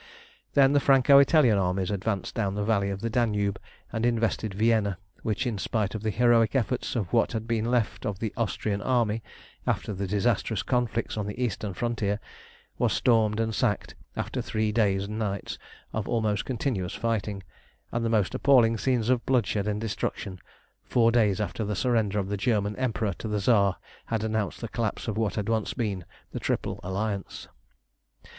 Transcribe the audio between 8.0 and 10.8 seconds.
of the Austrian army after the disastrous